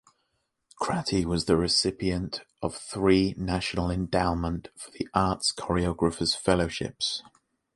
Cratty 0.81 1.25
was 1.25 1.45
the 1.45 1.55
recipient 1.55 2.41
of 2.63 2.73
three 2.75 3.35
National 3.37 3.91
Endowment 3.91 4.69
for 4.75 4.89
the 4.89 5.07
Arts 5.13 5.51
Choreographer's 5.53 6.33
Fellowships. 6.33 7.21